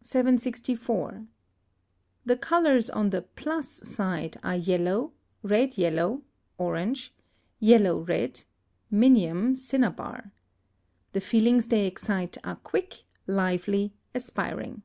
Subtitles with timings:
[0.00, 1.26] 764.
[2.24, 6.22] The colours on the plus side are yellow, red yellow
[6.56, 7.12] (orange),
[7.58, 8.44] yellow red
[8.90, 10.32] (minium, cinnabar).
[11.12, 14.82] The feelings they excite are quick, lively, aspiring.